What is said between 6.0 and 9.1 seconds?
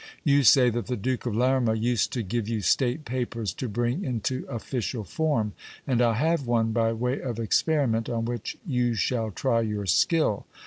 I have one, by way of experiment, on which you